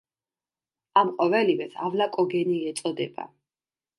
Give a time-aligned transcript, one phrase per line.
[1.01, 3.29] ამ ყოველივეს ავლაკოგენი ეწოდება.